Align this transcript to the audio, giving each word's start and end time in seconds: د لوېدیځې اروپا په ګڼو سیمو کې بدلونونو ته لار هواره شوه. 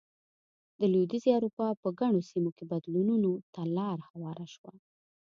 د 0.79 0.81
لوېدیځې 0.93 1.31
اروپا 1.37 1.67
په 1.81 1.87
ګڼو 1.99 2.21
سیمو 2.29 2.51
کې 2.57 2.63
بدلونونو 2.71 3.31
ته 3.53 3.61
لار 3.77 3.97
هواره 4.09 4.45
شوه. 4.53 4.71